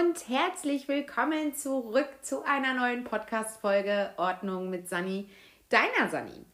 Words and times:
und 0.00 0.28
herzlich 0.30 0.88
willkommen 0.88 1.54
zurück 1.54 2.08
zu 2.22 2.42
einer 2.42 2.72
neuen 2.72 3.04
Podcast-Folge 3.04 4.10
Ordnung 4.16 4.70
mit 4.70 4.88
Sani, 4.88 5.28
deiner 5.68 6.08
Sani. 6.10 6.46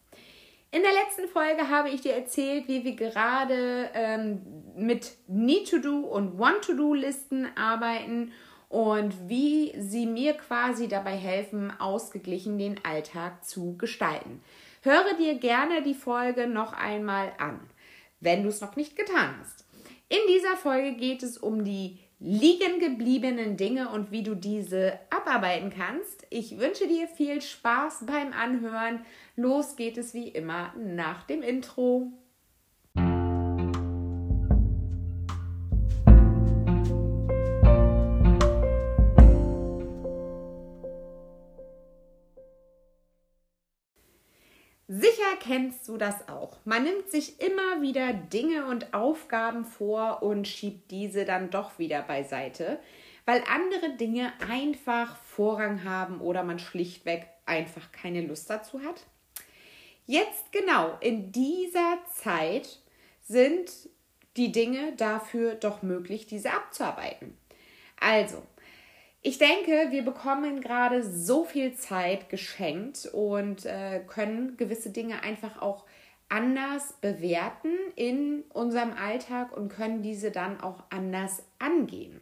In 0.72 0.82
der 0.82 0.90
letzten 0.90 1.28
Folge 1.28 1.68
habe 1.68 1.90
ich 1.90 2.00
dir 2.00 2.14
erzählt, 2.14 2.66
wie 2.66 2.82
wir 2.82 2.96
gerade 2.96 3.88
ähm, 3.94 4.40
mit 4.74 5.12
Need-to-Do 5.28 6.00
und 6.00 6.38
Want-to-Do-Listen 6.38 7.46
arbeiten 7.56 8.32
und 8.68 9.28
wie 9.28 9.72
sie 9.78 10.06
mir 10.06 10.34
quasi 10.34 10.88
dabei 10.88 11.14
helfen, 11.14 11.72
ausgeglichen 11.78 12.58
den 12.58 12.84
Alltag 12.84 13.44
zu 13.44 13.76
gestalten. 13.76 14.42
Höre 14.82 15.14
dir 15.18 15.34
gerne 15.36 15.82
die 15.82 15.94
Folge 15.94 16.48
noch 16.48 16.72
einmal 16.72 17.32
an, 17.38 17.60
wenn 18.18 18.42
du 18.42 18.48
es 18.48 18.60
noch 18.60 18.74
nicht 18.74 18.96
getan 18.96 19.36
hast. 19.40 19.64
In 20.08 20.18
dieser 20.28 20.56
Folge 20.56 20.94
geht 20.96 21.22
es 21.22 21.38
um 21.38 21.64
die 21.64 21.98
liegen 22.18 22.80
gebliebenen 22.80 23.56
Dinge 23.56 23.90
und 23.90 24.10
wie 24.10 24.22
du 24.22 24.34
diese 24.34 24.98
abarbeiten 25.10 25.70
kannst. 25.70 26.26
Ich 26.30 26.58
wünsche 26.58 26.88
dir 26.88 27.08
viel 27.08 27.42
Spaß 27.42 28.06
beim 28.06 28.32
Anhören. 28.32 29.04
Los 29.36 29.76
geht 29.76 29.98
es 29.98 30.14
wie 30.14 30.28
immer 30.28 30.72
nach 30.78 31.24
dem 31.24 31.42
Intro. 31.42 32.12
Sicher 44.88 45.36
kennst 45.40 45.88
du 45.88 45.96
das 45.96 46.28
auch. 46.28 46.58
Man 46.64 46.84
nimmt 46.84 47.10
sich 47.10 47.40
immer 47.40 47.82
wieder 47.82 48.12
Dinge 48.12 48.66
und 48.66 48.94
Aufgaben 48.94 49.64
vor 49.64 50.22
und 50.22 50.46
schiebt 50.46 50.92
diese 50.92 51.24
dann 51.24 51.50
doch 51.50 51.78
wieder 51.80 52.02
beiseite, 52.02 52.78
weil 53.24 53.42
andere 53.52 53.96
Dinge 53.96 54.32
einfach 54.48 55.16
Vorrang 55.16 55.82
haben 55.82 56.20
oder 56.20 56.44
man 56.44 56.60
schlichtweg 56.60 57.26
einfach 57.46 57.90
keine 57.90 58.20
Lust 58.20 58.48
dazu 58.48 58.80
hat. 58.82 59.02
Jetzt 60.06 60.52
genau 60.52 60.96
in 61.00 61.32
dieser 61.32 61.98
Zeit 62.14 62.78
sind 63.22 63.72
die 64.36 64.52
Dinge 64.52 64.92
dafür 64.92 65.56
doch 65.56 65.82
möglich, 65.82 66.26
diese 66.26 66.52
abzuarbeiten. 66.52 67.36
Also, 67.98 68.40
ich 69.26 69.38
denke, 69.38 69.88
wir 69.90 70.04
bekommen 70.04 70.60
gerade 70.60 71.02
so 71.02 71.44
viel 71.44 71.74
Zeit 71.74 72.30
geschenkt 72.30 73.10
und 73.12 73.66
äh, 73.66 73.98
können 74.06 74.56
gewisse 74.56 74.90
Dinge 74.90 75.24
einfach 75.24 75.60
auch 75.60 75.84
anders 76.28 76.94
bewerten 77.00 77.72
in 77.96 78.44
unserem 78.52 78.92
Alltag 78.92 79.56
und 79.56 79.68
können 79.68 80.00
diese 80.00 80.30
dann 80.30 80.60
auch 80.60 80.84
anders 80.90 81.42
angehen. 81.58 82.20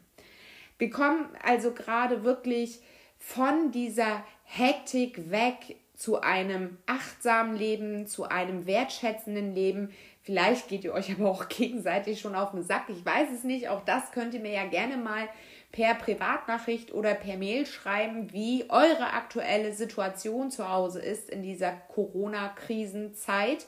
Wir 0.79 0.89
kommen 0.89 1.29
also 1.43 1.73
gerade 1.73 2.25
wirklich 2.25 2.81
von 3.19 3.71
dieser 3.71 4.25
Hektik 4.45 5.31
weg 5.31 5.77
zu 5.95 6.23
einem 6.23 6.79
achtsamen 6.87 7.55
Leben, 7.55 8.07
zu 8.07 8.25
einem 8.25 8.65
wertschätzenden 8.65 9.55
Leben. 9.55 9.91
Vielleicht 10.25 10.69
geht 10.69 10.84
ihr 10.84 10.94
euch 10.94 11.12
aber 11.12 11.30
auch 11.30 11.48
gegenseitig 11.50 12.20
schon 12.20 12.34
auf 12.34 12.50
den 12.50 12.62
Sack. 12.62 12.84
Ich 12.89 13.05
weiß 13.05 13.28
es 13.33 13.44
nicht. 13.44 13.69
Auch 13.69 13.84
das 13.84 14.11
könnt 14.11 14.34
ihr 14.34 14.41
mir 14.41 14.53
ja 14.53 14.64
gerne 14.64 14.97
mal 14.97 15.28
per 15.70 15.94
Privatnachricht 15.94 16.92
oder 16.92 17.14
per 17.14 17.36
Mail 17.36 17.67
schreiben, 17.67 18.33
wie 18.33 18.64
eure 18.70 19.12
aktuelle 19.12 19.72
Situation 19.72 20.50
zu 20.50 20.69
Hause 20.69 21.00
ist 21.00 21.28
in 21.28 21.42
dieser 21.42 21.72
Corona-Krisenzeit. 21.72 23.67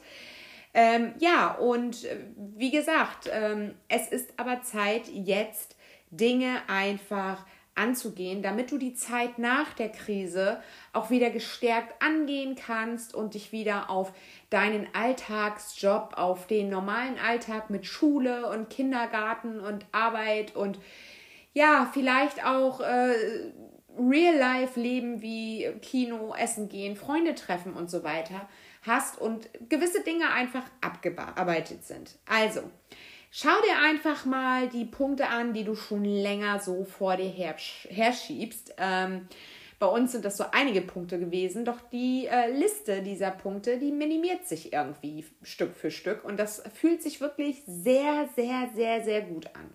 Ähm, 0.73 1.13
ja, 1.19 1.53
und 1.53 2.05
äh, 2.05 2.17
wie 2.55 2.71
gesagt, 2.71 3.29
ähm, 3.31 3.75
es 3.87 4.07
ist 4.07 4.33
aber 4.37 4.61
Zeit, 4.61 5.07
jetzt 5.07 5.75
Dinge 6.11 6.61
einfach 6.67 7.45
anzugehen, 7.77 8.41
damit 8.41 8.71
du 8.71 8.77
die 8.77 8.93
Zeit 8.93 9.37
nach 9.39 9.73
der 9.73 9.89
Krise 9.89 10.61
auch 10.93 11.09
wieder 11.09 11.29
gestärkt 11.29 12.01
angehen 12.01 12.55
kannst 12.55 13.13
und 13.13 13.33
dich 13.33 13.51
wieder 13.51 13.89
auf 13.89 14.11
deinen 14.49 14.87
Alltagsjob, 14.93 16.13
auf 16.15 16.47
den 16.47 16.69
normalen 16.69 17.17
Alltag 17.19 17.69
mit 17.69 17.85
Schule 17.85 18.49
und 18.49 18.69
Kindergarten 18.69 19.59
und 19.59 19.85
Arbeit 19.91 20.55
und 20.55 20.79
ja, 21.53 21.89
vielleicht 21.91 22.45
auch 22.45 22.81
äh, 22.81 23.13
Real-Life-Leben 23.97 25.21
wie 25.21 25.67
Kino, 25.81 26.35
Essen 26.35 26.69
gehen, 26.69 26.95
Freunde 26.95 27.35
treffen 27.35 27.73
und 27.73 27.89
so 27.89 28.03
weiter 28.03 28.47
hast 28.83 29.19
und 29.19 29.49
gewisse 29.69 30.01
Dinge 30.01 30.31
einfach 30.31 30.63
abgearbeitet 30.81 31.83
sind. 31.83 32.17
Also, 32.25 32.61
schau 33.31 33.55
dir 33.65 33.81
einfach 33.83 34.25
mal 34.25 34.69
die 34.69 34.85
Punkte 34.85 35.27
an, 35.27 35.53
die 35.53 35.63
du 35.63 35.75
schon 35.75 36.05
länger 36.05 36.59
so 36.59 36.85
vor 36.85 37.17
dir 37.17 37.29
herschiebst. 37.29 38.75
Ähm, 38.77 39.27
bei 39.79 39.87
uns 39.87 40.11
sind 40.11 40.25
das 40.25 40.37
so 40.37 40.45
einige 40.51 40.81
Punkte 40.81 41.19
gewesen, 41.19 41.63
doch 41.63 41.79
die 41.91 42.25
äh, 42.25 42.51
Liste 42.51 43.03
dieser 43.03 43.29
Punkte, 43.29 43.77
die 43.77 43.91
minimiert 43.91 44.47
sich 44.47 44.73
irgendwie 44.73 45.23
Stück 45.43 45.75
für 45.75 45.91
Stück 45.91 46.25
und 46.25 46.37
das 46.39 46.63
fühlt 46.73 47.03
sich 47.03 47.21
wirklich 47.21 47.61
sehr, 47.65 48.27
sehr, 48.35 48.69
sehr, 48.73 49.03
sehr 49.03 49.21
gut 49.21 49.45
an. 49.55 49.69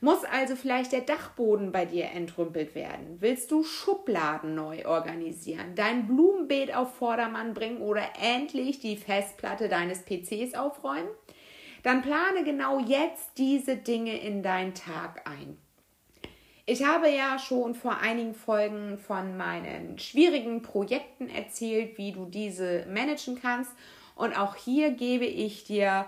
Muss 0.00 0.22
also 0.24 0.54
vielleicht 0.54 0.92
der 0.92 1.00
Dachboden 1.00 1.72
bei 1.72 1.86
dir 1.86 2.10
entrümpelt 2.10 2.74
werden? 2.74 3.16
Willst 3.20 3.50
du 3.50 3.64
Schubladen 3.64 4.54
neu 4.54 4.84
organisieren, 4.86 5.74
dein 5.74 6.06
Blumenbeet 6.06 6.76
auf 6.76 6.94
Vordermann 6.94 7.54
bringen 7.54 7.78
oder 7.78 8.02
endlich 8.20 8.80
die 8.80 8.96
Festplatte 8.96 9.68
deines 9.68 10.02
PCs 10.04 10.54
aufräumen? 10.54 11.08
Dann 11.84 12.00
plane 12.00 12.44
genau 12.44 12.80
jetzt 12.80 13.36
diese 13.36 13.76
Dinge 13.76 14.18
in 14.18 14.42
deinen 14.42 14.74
Tag 14.74 15.28
ein. 15.28 15.58
Ich 16.64 16.82
habe 16.82 17.10
ja 17.10 17.38
schon 17.38 17.74
vor 17.74 17.98
einigen 17.98 18.34
Folgen 18.34 18.96
von 18.96 19.36
meinen 19.36 19.98
schwierigen 19.98 20.62
Projekten 20.62 21.28
erzählt, 21.28 21.98
wie 21.98 22.12
du 22.12 22.24
diese 22.24 22.86
managen 22.86 23.38
kannst. 23.40 23.70
Und 24.16 24.36
auch 24.36 24.56
hier 24.56 24.92
gebe 24.92 25.26
ich 25.26 25.64
dir 25.64 26.06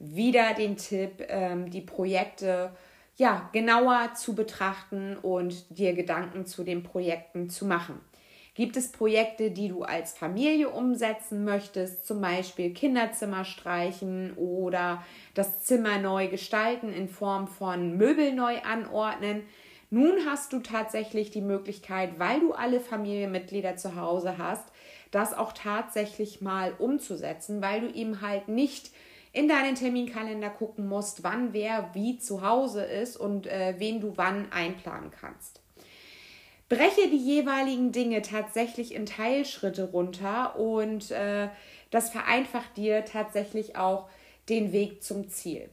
wieder 0.00 0.54
den 0.54 0.76
Tipp, 0.76 1.24
ähm, 1.28 1.70
die 1.70 1.82
Projekte 1.82 2.74
ja, 3.16 3.48
genauer 3.52 4.14
zu 4.14 4.34
betrachten 4.34 5.16
und 5.16 5.78
dir 5.78 5.92
Gedanken 5.92 6.46
zu 6.46 6.64
den 6.64 6.82
Projekten 6.82 7.48
zu 7.48 7.64
machen. 7.64 8.00
Gibt 8.54 8.76
es 8.76 8.92
Projekte, 8.92 9.50
die 9.50 9.68
du 9.68 9.82
als 9.82 10.12
Familie 10.12 10.68
umsetzen 10.68 11.44
möchtest, 11.44 12.06
zum 12.06 12.20
Beispiel 12.20 12.74
Kinderzimmer 12.74 13.46
streichen 13.46 14.34
oder 14.36 15.02
das 15.32 15.64
Zimmer 15.64 15.98
neu 15.98 16.28
gestalten 16.28 16.92
in 16.92 17.08
Form 17.08 17.48
von 17.48 17.96
Möbel 17.96 18.34
neu 18.34 18.58
anordnen? 18.60 19.44
Nun 19.88 20.26
hast 20.26 20.52
du 20.52 20.60
tatsächlich 20.60 21.30
die 21.30 21.40
Möglichkeit, 21.40 22.18
weil 22.18 22.40
du 22.40 22.52
alle 22.52 22.80
Familienmitglieder 22.80 23.76
zu 23.76 23.96
Hause 23.96 24.36
hast, 24.36 24.64
das 25.10 25.32
auch 25.32 25.52
tatsächlich 25.52 26.42
mal 26.42 26.74
umzusetzen, 26.78 27.62
weil 27.62 27.80
du 27.80 27.88
ihm 27.88 28.20
halt 28.20 28.48
nicht 28.48 28.90
in 29.32 29.48
deinen 29.48 29.76
Terminkalender 29.76 30.50
gucken 30.50 30.86
musst, 30.86 31.24
wann 31.24 31.54
wer 31.54 31.90
wie 31.94 32.18
zu 32.18 32.46
Hause 32.46 32.84
ist 32.84 33.16
und 33.16 33.46
äh, 33.46 33.76
wen 33.78 34.02
du 34.02 34.12
wann 34.16 34.52
einplanen 34.52 35.10
kannst. 35.10 35.61
Breche 36.72 37.10
die 37.10 37.18
jeweiligen 37.18 37.92
Dinge 37.92 38.22
tatsächlich 38.22 38.94
in 38.94 39.04
Teilschritte 39.04 39.90
runter 39.90 40.58
und 40.58 41.10
äh, 41.10 41.48
das 41.90 42.08
vereinfacht 42.08 42.78
dir 42.78 43.04
tatsächlich 43.04 43.76
auch 43.76 44.08
den 44.48 44.72
Weg 44.72 45.02
zum 45.02 45.28
Ziel. 45.28 45.68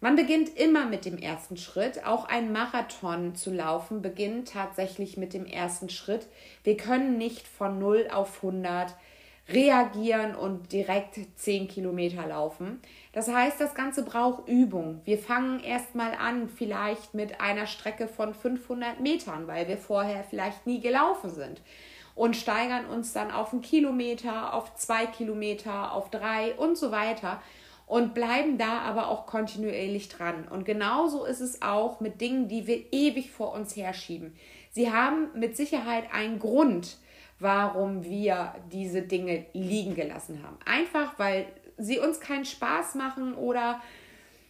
Man 0.00 0.16
beginnt 0.16 0.56
immer 0.56 0.86
mit 0.86 1.04
dem 1.04 1.18
ersten 1.18 1.58
Schritt. 1.58 2.06
Auch 2.06 2.24
ein 2.24 2.52
Marathon 2.52 3.34
zu 3.34 3.52
laufen 3.52 4.00
beginnt 4.00 4.48
tatsächlich 4.48 5.18
mit 5.18 5.34
dem 5.34 5.44
ersten 5.44 5.90
Schritt. 5.90 6.26
Wir 6.64 6.78
können 6.78 7.18
nicht 7.18 7.46
von 7.46 7.78
0 7.78 8.08
auf 8.10 8.36
100 8.36 8.94
reagieren 9.48 10.34
und 10.34 10.72
direkt 10.72 11.18
10 11.36 11.68
Kilometer 11.68 12.26
laufen. 12.26 12.80
Das 13.12 13.28
heißt, 13.28 13.60
das 13.60 13.74
Ganze 13.74 14.04
braucht 14.04 14.48
Übung. 14.48 15.00
Wir 15.04 15.18
fangen 15.18 15.60
erstmal 15.60 16.14
an, 16.14 16.48
vielleicht 16.48 17.14
mit 17.14 17.40
einer 17.40 17.66
Strecke 17.66 18.06
von 18.06 18.34
500 18.34 19.00
Metern, 19.00 19.46
weil 19.46 19.66
wir 19.68 19.78
vorher 19.78 20.24
vielleicht 20.24 20.66
nie 20.66 20.80
gelaufen 20.80 21.30
sind. 21.30 21.60
Und 22.14 22.36
steigern 22.36 22.86
uns 22.86 23.12
dann 23.12 23.30
auf 23.30 23.52
einen 23.52 23.62
Kilometer, 23.62 24.54
auf 24.54 24.74
zwei 24.74 25.06
Kilometer, 25.06 25.92
auf 25.92 26.10
drei 26.10 26.54
und 26.54 26.76
so 26.76 26.90
weiter. 26.90 27.42
Und 27.86 28.14
bleiben 28.14 28.56
da 28.56 28.80
aber 28.80 29.08
auch 29.08 29.26
kontinuierlich 29.26 30.08
dran. 30.08 30.46
Und 30.48 30.64
genauso 30.64 31.24
ist 31.24 31.40
es 31.40 31.60
auch 31.60 31.98
mit 31.98 32.20
Dingen, 32.20 32.46
die 32.46 32.68
wir 32.68 32.92
ewig 32.92 33.32
vor 33.32 33.52
uns 33.52 33.74
herschieben. 33.74 34.36
Sie 34.70 34.92
haben 34.92 35.30
mit 35.34 35.56
Sicherheit 35.56 36.04
einen 36.12 36.38
Grund, 36.38 36.98
warum 37.40 38.04
wir 38.04 38.54
diese 38.70 39.02
Dinge 39.02 39.46
liegen 39.52 39.94
gelassen 39.94 40.42
haben. 40.44 40.58
Einfach 40.64 41.18
weil 41.18 41.46
sie 41.78 41.98
uns 41.98 42.20
keinen 42.20 42.44
Spaß 42.44 42.94
machen 42.94 43.34
oder 43.34 43.80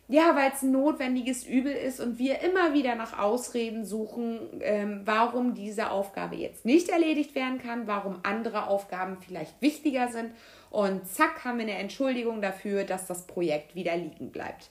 ja, 0.08 0.34
weil 0.34 0.50
es 0.52 0.62
ein 0.62 0.72
notwendiges 0.72 1.46
Übel 1.46 1.72
ist 1.72 2.00
und 2.00 2.18
wir 2.18 2.40
immer 2.40 2.74
wieder 2.74 2.96
nach 2.96 3.16
Ausreden 3.16 3.84
suchen, 3.84 4.40
ähm, 4.60 5.02
warum 5.04 5.54
diese 5.54 5.92
Aufgabe 5.92 6.34
jetzt 6.34 6.64
nicht 6.64 6.88
erledigt 6.88 7.36
werden 7.36 7.58
kann, 7.62 7.86
warum 7.86 8.18
andere 8.24 8.66
Aufgaben 8.66 9.18
vielleicht 9.20 9.62
wichtiger 9.62 10.08
sind. 10.08 10.32
Und 10.68 11.06
zack, 11.06 11.44
haben 11.44 11.58
wir 11.58 11.64
eine 11.64 11.78
Entschuldigung 11.78 12.42
dafür, 12.42 12.82
dass 12.82 13.06
das 13.06 13.28
Projekt 13.28 13.76
wieder 13.76 13.96
liegen 13.96 14.32
bleibt. 14.32 14.70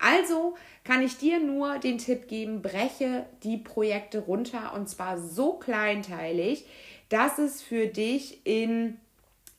Also 0.00 0.56
kann 0.82 1.00
ich 1.00 1.16
dir 1.16 1.38
nur 1.38 1.78
den 1.78 1.98
Tipp 1.98 2.26
geben, 2.26 2.60
breche 2.60 3.26
die 3.44 3.58
Projekte 3.58 4.18
runter 4.18 4.72
und 4.74 4.88
zwar 4.88 5.16
so 5.16 5.52
kleinteilig, 5.52 6.66
dass 7.12 7.38
es 7.38 7.60
für 7.60 7.86
dich 7.86 8.46
in, 8.46 8.98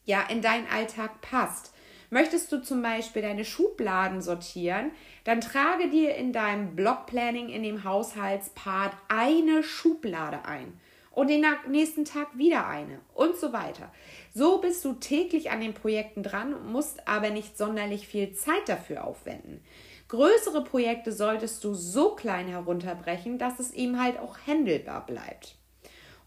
ja, 0.06 0.24
in 0.30 0.42
deinen 0.42 0.68
Alltag 0.68 1.22
passt. 1.22 1.74
Möchtest 2.10 2.52
du 2.52 2.62
zum 2.62 2.82
Beispiel 2.82 3.22
deine 3.22 3.46
Schubladen 3.46 4.22
sortieren, 4.22 4.92
dann 5.24 5.42
trage 5.42 5.90
dir 5.90 6.16
in 6.16 6.34
deinem 6.34 6.76
Blockplanning 6.76 7.50
in 7.50 7.64
dem 7.64 7.84
Haushaltspart 7.84 8.96
eine 9.08 9.64
Schublade 9.64 10.46
ein 10.46 10.80
und 11.12 11.30
den 11.30 11.46
nächsten 11.68 12.06
Tag 12.06 12.38
wieder 12.38 12.68
eine 12.68 13.00
und 13.14 13.36
so 13.38 13.54
weiter. 13.54 13.92
So 14.34 14.60
bist 14.60 14.84
du 14.84 14.94
täglich 14.94 15.52
an 15.52 15.62
den 15.62 15.74
Projekten 15.74 16.24
dran, 16.24 16.72
musst 16.72 17.08
aber 17.08 17.30
nicht 17.30 17.58
sonderlich 17.58 18.08
viel 18.08 18.34
Zeit 18.34 18.68
dafür 18.68 19.06
aufwenden. 19.06 19.64
Größere 20.08 20.64
Projekte 20.64 21.12
solltest 21.12 21.64
du 21.64 21.74
so 21.74 22.16
klein 22.16 22.48
herunterbrechen, 22.48 23.38
dass 23.38 23.60
es 23.60 23.72
eben 23.74 24.02
halt 24.02 24.20
auch 24.20 24.38
händelbar 24.46 25.06
bleibt. 25.06 25.56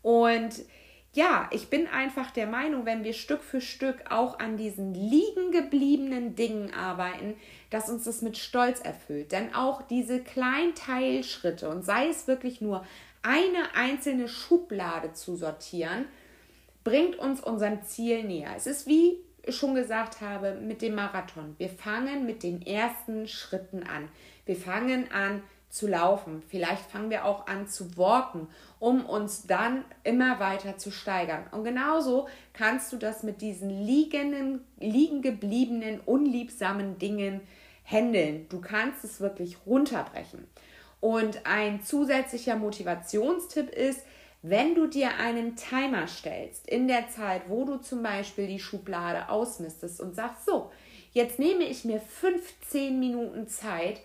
Und 0.02 0.64
ja, 1.16 1.48
ich 1.50 1.70
bin 1.70 1.86
einfach 1.86 2.30
der 2.30 2.46
Meinung, 2.46 2.84
wenn 2.84 3.02
wir 3.02 3.14
Stück 3.14 3.42
für 3.42 3.62
Stück 3.62 4.10
auch 4.10 4.38
an 4.38 4.58
diesen 4.58 4.92
liegen 4.92 5.50
gebliebenen 5.50 6.36
Dingen 6.36 6.74
arbeiten, 6.74 7.36
dass 7.70 7.88
uns 7.88 8.04
das 8.04 8.20
mit 8.20 8.36
Stolz 8.36 8.80
erfüllt. 8.80 9.32
Denn 9.32 9.54
auch 9.54 9.80
diese 9.80 10.20
kleinen 10.20 10.74
Teilschritte 10.74 11.70
und 11.70 11.84
sei 11.86 12.08
es 12.08 12.26
wirklich 12.26 12.60
nur 12.60 12.84
eine 13.22 13.74
einzelne 13.74 14.28
Schublade 14.28 15.14
zu 15.14 15.36
sortieren, 15.36 16.04
bringt 16.84 17.16
uns 17.16 17.40
unserem 17.40 17.82
Ziel 17.82 18.22
näher. 18.22 18.52
Es 18.54 18.66
ist 18.66 18.86
wie 18.86 19.16
ich 19.42 19.56
schon 19.56 19.74
gesagt 19.74 20.20
habe 20.20 20.56
mit 20.56 20.82
dem 20.82 20.96
Marathon. 20.96 21.54
Wir 21.56 21.70
fangen 21.70 22.26
mit 22.26 22.42
den 22.42 22.60
ersten 22.60 23.26
Schritten 23.26 23.84
an. 23.84 24.08
Wir 24.44 24.56
fangen 24.56 25.10
an 25.12 25.42
zu 25.76 25.86
laufen. 25.86 26.42
Vielleicht 26.48 26.90
fangen 26.90 27.10
wir 27.10 27.24
auch 27.24 27.46
an 27.46 27.68
zu 27.68 27.96
walken, 27.96 28.48
um 28.78 29.04
uns 29.04 29.46
dann 29.46 29.84
immer 30.04 30.40
weiter 30.40 30.78
zu 30.78 30.90
steigern. 30.90 31.44
Und 31.52 31.64
genauso 31.64 32.28
kannst 32.54 32.92
du 32.92 32.96
das 32.96 33.22
mit 33.22 33.42
diesen 33.42 33.68
liegenden, 33.68 34.64
liegen 34.78 35.20
gebliebenen, 35.20 36.00
unliebsamen 36.00 36.98
Dingen 36.98 37.42
handeln. 37.84 38.46
Du 38.48 38.60
kannst 38.60 39.04
es 39.04 39.20
wirklich 39.20 39.58
runterbrechen. 39.66 40.46
Und 41.00 41.44
ein 41.44 41.82
zusätzlicher 41.82 42.56
Motivationstipp 42.56 43.70
ist, 43.70 44.02
wenn 44.42 44.74
du 44.74 44.86
dir 44.86 45.18
einen 45.18 45.56
Timer 45.56 46.06
stellst 46.06 46.68
in 46.68 46.88
der 46.88 47.08
Zeit, 47.08 47.42
wo 47.48 47.64
du 47.64 47.76
zum 47.76 48.02
Beispiel 48.02 48.46
die 48.46 48.60
Schublade 48.60 49.28
ausmistest 49.28 50.00
und 50.00 50.14
sagst, 50.14 50.46
so, 50.46 50.70
jetzt 51.12 51.38
nehme 51.38 51.64
ich 51.64 51.84
mir 51.84 52.00
15 52.00 52.98
Minuten 52.98 53.48
Zeit, 53.48 54.00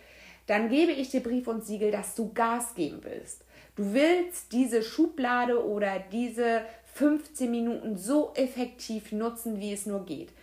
dann 0.51 0.68
gebe 0.68 0.92
ich 0.92 1.09
dir 1.09 1.24
Brief 1.24 1.48
und 1.48 1.65
Siegel, 1.65 1.92
dass 1.92 2.13
du 2.13 2.33
Gas 2.33 2.75
geben 2.75 3.00
willst. 3.03 3.45
Du 3.77 3.94
willst 3.94 4.51
diese 4.51 4.83
Schublade 4.83 5.65
oder 5.65 6.03
diese 6.12 6.63
15 6.95 7.50
Minuten 7.50 7.95
so 7.95 8.33
effektiv 8.36 9.13
nutzen, 9.13 9.62
wie 9.62 9.71
es 9.71 9.86
nur 9.86 10.06
geht. 10.06 10.33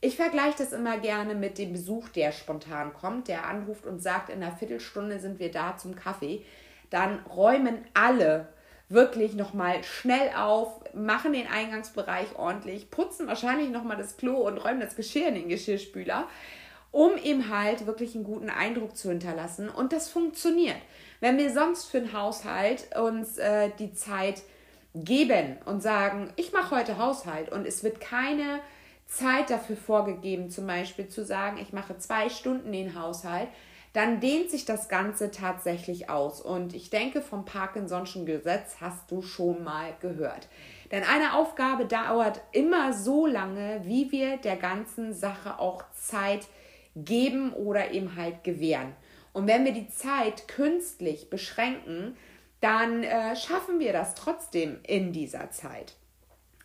Ich 0.00 0.16
vergleiche 0.16 0.56
das 0.56 0.72
immer 0.72 0.96
gerne 0.96 1.34
mit 1.34 1.58
dem 1.58 1.74
Besuch, 1.74 2.08
der 2.08 2.32
spontan 2.32 2.94
kommt, 2.94 3.28
der 3.28 3.44
anruft 3.44 3.84
und 3.84 4.02
sagt, 4.02 4.30
in 4.30 4.42
einer 4.42 4.56
Viertelstunde 4.56 5.18
sind 5.18 5.38
wir 5.38 5.50
da 5.50 5.76
zum 5.76 5.94
Kaffee. 5.94 6.42
Dann 6.88 7.18
räumen 7.26 7.84
alle 7.92 8.48
wirklich 8.88 9.34
nochmal 9.34 9.84
schnell 9.84 10.30
auf, 10.38 10.80
machen 10.94 11.34
den 11.34 11.46
Eingangsbereich 11.46 12.34
ordentlich, 12.36 12.90
putzen 12.90 13.26
wahrscheinlich 13.26 13.68
nochmal 13.68 13.98
das 13.98 14.16
Klo 14.16 14.36
und 14.36 14.56
räumen 14.56 14.80
das 14.80 14.96
Geschirr 14.96 15.28
in 15.28 15.34
den 15.34 15.48
Geschirrspüler 15.50 16.26
um 16.92 17.16
eben 17.16 17.54
halt 17.54 17.86
wirklich 17.86 18.14
einen 18.14 18.24
guten 18.24 18.50
Eindruck 18.50 18.96
zu 18.96 19.10
hinterlassen. 19.10 19.68
Und 19.68 19.92
das 19.92 20.08
funktioniert. 20.08 20.78
Wenn 21.20 21.38
wir 21.38 21.52
sonst 21.52 21.84
für 21.84 22.00
den 22.00 22.12
Haushalt 22.12 22.96
uns 22.96 23.38
äh, 23.38 23.70
die 23.78 23.92
Zeit 23.92 24.42
geben 24.94 25.58
und 25.66 25.82
sagen, 25.82 26.32
ich 26.36 26.52
mache 26.52 26.76
heute 26.76 26.98
Haushalt 26.98 27.52
und 27.52 27.66
es 27.66 27.84
wird 27.84 28.00
keine 28.00 28.60
Zeit 29.06 29.50
dafür 29.50 29.76
vorgegeben, 29.76 30.50
zum 30.50 30.66
Beispiel 30.66 31.08
zu 31.08 31.24
sagen, 31.24 31.58
ich 31.58 31.72
mache 31.72 31.98
zwei 31.98 32.28
Stunden 32.28 32.72
den 32.72 33.00
Haushalt, 33.00 33.48
dann 33.92 34.20
dehnt 34.20 34.50
sich 34.50 34.64
das 34.64 34.88
Ganze 34.88 35.32
tatsächlich 35.32 36.10
aus. 36.10 36.40
Und 36.40 36.74
ich 36.74 36.90
denke, 36.90 37.22
vom 37.22 37.44
Parkinson'schen 37.44 38.24
Gesetz 38.24 38.76
hast 38.80 39.10
du 39.10 39.20
schon 39.20 39.64
mal 39.64 39.94
gehört. 40.00 40.48
Denn 40.92 41.02
eine 41.02 41.34
Aufgabe 41.34 41.86
dauert 41.86 42.40
immer 42.52 42.92
so 42.92 43.26
lange, 43.26 43.80
wie 43.84 44.10
wir 44.10 44.36
der 44.38 44.56
ganzen 44.56 45.12
Sache 45.12 45.58
auch 45.58 45.84
Zeit 45.92 46.42
geben 46.42 46.54
geben 46.96 47.52
oder 47.52 47.92
eben 47.92 48.16
halt 48.16 48.44
gewähren. 48.44 48.94
Und 49.32 49.46
wenn 49.46 49.64
wir 49.64 49.72
die 49.72 49.88
Zeit 49.88 50.48
künstlich 50.48 51.30
beschränken, 51.30 52.16
dann 52.60 53.04
äh, 53.04 53.36
schaffen 53.36 53.78
wir 53.78 53.92
das 53.92 54.14
trotzdem 54.14 54.78
in 54.86 55.12
dieser 55.12 55.50
Zeit. 55.50 55.94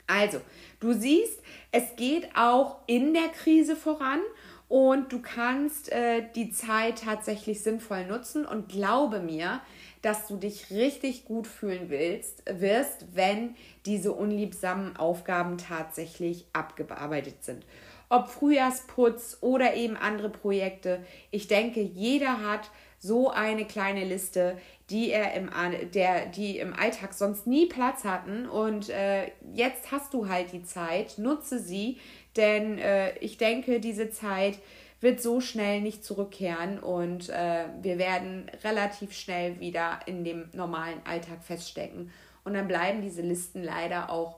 Also, 0.08 0.40
du 0.80 0.94
siehst, 0.94 1.42
es 1.72 1.96
geht 1.96 2.30
auch 2.36 2.78
in 2.86 3.14
der 3.14 3.30
Krise 3.30 3.76
voran 3.76 4.20
und 4.68 5.12
du 5.12 5.22
kannst 5.22 5.92
äh, 5.92 6.24
die 6.36 6.52
Zeit 6.52 7.04
tatsächlich 7.04 7.62
sinnvoll 7.62 8.06
nutzen 8.06 8.46
und 8.46 8.70
glaube 8.70 9.20
mir, 9.20 9.62
dass 10.02 10.28
du 10.28 10.38
dich 10.38 10.70
richtig 10.70 11.26
gut 11.26 11.48
fühlen 11.48 11.90
willst, 11.90 12.44
wirst, 12.60 13.16
wenn 13.16 13.56
diese 13.86 14.12
unliebsamen 14.12 14.98
Aufgaben 14.98 15.58
tatsächlich 15.58 16.46
abgearbeitet 16.54 17.44
sind 17.44 17.66
ob 18.10 18.30
Frühjahrsputz 18.30 19.38
oder 19.42 19.76
eben 19.76 19.98
andere 19.98 20.30
Projekte. 20.30 21.04
Ich 21.32 21.48
denke, 21.48 21.82
jeder 21.82 22.42
hat 22.42 22.70
so 23.00 23.30
eine 23.30 23.66
kleine 23.66 24.04
Liste, 24.04 24.58
die 24.90 25.12
er 25.12 25.34
im, 25.34 25.50
der, 25.94 26.28
die 26.28 26.58
im 26.60 26.74
Alltag 26.74 27.14
sonst 27.14 27.48
nie 27.48 27.66
Platz 27.68 28.04
hatten. 28.04 28.48
Und 28.48 28.90
äh, 28.90 29.32
jetzt 29.54 29.92
hast 29.92 30.14
du 30.14 30.28
halt 30.28 30.52
die 30.52 30.64
Zeit, 30.64 31.18
nutze 31.18 31.60
sie, 31.60 32.00
denn 32.36 32.78
äh, 32.78 33.18
ich 33.20 33.38
denke, 33.38 33.80
diese 33.80 34.10
Zeit 34.10 34.60
wird 35.02 35.22
so 35.22 35.42
schnell 35.42 35.82
nicht 35.82 36.04
zurückkehren 36.04 36.80
und 36.80 37.30
äh, 37.30 37.66
wir 37.82 37.98
werden 37.98 38.50
relativ 38.64 39.14
schnell 39.14 39.60
wieder 39.60 40.00
in 40.06 40.24
dem 40.24 40.50
normalen 40.54 41.00
Alltag 41.06 41.44
feststecken. 41.44 42.12
Und 42.44 42.54
dann 42.54 42.68
bleiben 42.68 43.02
diese 43.02 43.22
Listen 43.22 43.64
leider 43.64 44.10
auch 44.10 44.38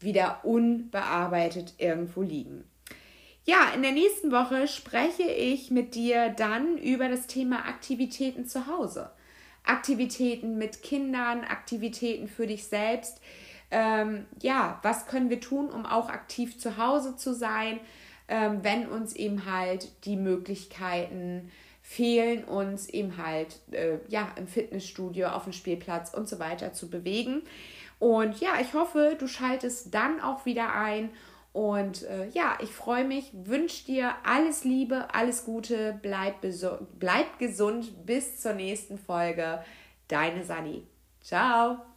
wieder 0.00 0.40
unbearbeitet 0.44 1.74
irgendwo 1.78 2.22
liegen. 2.22 2.64
Ja, 3.44 3.72
in 3.74 3.82
der 3.82 3.92
nächsten 3.92 4.30
Woche 4.30 4.68
spreche 4.68 5.24
ich 5.24 5.70
mit 5.70 5.96
dir 5.96 6.30
dann 6.30 6.78
über 6.78 7.08
das 7.08 7.26
Thema 7.26 7.66
Aktivitäten 7.66 8.46
zu 8.46 8.68
Hause. 8.68 9.10
Aktivitäten 9.64 10.58
mit 10.58 10.82
Kindern, 10.82 11.42
Aktivitäten 11.42 12.28
für 12.28 12.46
dich 12.46 12.66
selbst. 12.66 13.20
Ähm, 13.72 14.26
ja, 14.40 14.78
was 14.82 15.06
können 15.06 15.28
wir 15.28 15.40
tun, 15.40 15.70
um 15.70 15.86
auch 15.86 16.08
aktiv 16.08 16.58
zu 16.58 16.76
Hause 16.76 17.16
zu 17.16 17.34
sein, 17.34 17.80
ähm, 18.28 18.60
wenn 18.62 18.86
uns 18.86 19.14
eben 19.16 19.44
halt 19.50 19.88
die 20.04 20.16
Möglichkeiten 20.16 21.50
fehlen, 21.80 22.44
uns 22.44 22.88
eben 22.88 23.16
halt 23.16 23.58
äh, 23.72 23.98
ja, 24.08 24.30
im 24.36 24.46
Fitnessstudio, 24.46 25.28
auf 25.28 25.44
dem 25.44 25.52
Spielplatz 25.52 26.14
und 26.14 26.28
so 26.28 26.38
weiter 26.38 26.72
zu 26.72 26.88
bewegen. 26.88 27.42
Und 27.98 28.40
ja, 28.40 28.60
ich 28.60 28.74
hoffe, 28.74 29.16
du 29.18 29.26
schaltest 29.26 29.94
dann 29.94 30.20
auch 30.20 30.46
wieder 30.46 30.74
ein 30.74 31.10
und 31.52 32.04
äh, 32.04 32.28
ja, 32.30 32.56
ich 32.62 32.70
freue 32.70 33.04
mich, 33.04 33.30
wünsche 33.32 33.84
dir 33.84 34.14
alles 34.24 34.64
Liebe, 34.64 35.14
alles 35.14 35.44
Gute, 35.44 35.98
bleib, 36.00 36.36
bleib 36.98 37.38
gesund, 37.38 38.06
bis 38.06 38.40
zur 38.40 38.54
nächsten 38.54 38.98
Folge. 38.98 39.62
Deine 40.08 40.44
Sani. 40.44 40.86
Ciao. 41.20 41.91